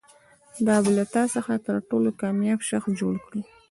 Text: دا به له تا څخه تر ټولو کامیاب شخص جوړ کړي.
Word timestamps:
دا 0.67 0.75
به 0.83 0.91
له 0.97 1.05
تا 1.13 1.23
څخه 1.35 1.53
تر 1.67 1.75
ټولو 1.89 2.09
کامیاب 2.21 2.59
شخص 2.69 2.89
جوړ 2.99 3.13
کړي. 3.25 3.41